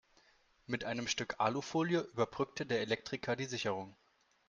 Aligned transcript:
Mit 0.65 0.83
einem 0.83 1.07
Stück 1.07 1.35
Alufolie 1.37 1.99
überbrückte 1.99 2.65
der 2.65 2.81
Elektriker 2.81 3.35
die 3.35 3.45
Sicherung. 3.45 3.95